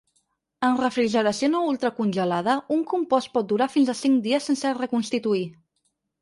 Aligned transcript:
En 0.67 0.77
refrigeració 0.83 1.49
no 1.51 1.61
ultracongelada, 1.71 2.55
un 2.77 2.81
compost 2.95 3.31
pot 3.37 3.47
durar 3.53 3.69
fins 3.75 3.93
a 3.95 3.97
cinc 4.01 4.19
dies 4.29 4.49
sense 4.51 4.73
reconstituir. 4.81 5.45